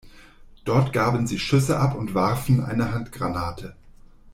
Dort 0.65 0.93
gaben 0.93 1.27
sie 1.27 1.37
Schüsse 1.37 1.77
ab 1.77 1.93
und 1.93 2.15
warfen 2.15 2.59
eine 2.65 2.91
Handgranate. 2.91 3.75